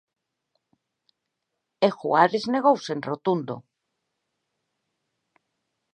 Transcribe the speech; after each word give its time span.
E 1.85 1.87
Juárez 1.97 2.45
negouse 2.55 2.91
en 2.95 3.01
rotundo. 3.09 3.55